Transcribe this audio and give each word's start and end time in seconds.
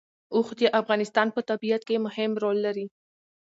اوښ 0.35 0.47
د 0.59 0.61
افغانستان 0.81 1.27
په 1.35 1.41
طبیعت 1.49 1.81
کې 1.87 2.03
مهم 2.05 2.31
رول 2.43 2.57
لري. 2.65 2.85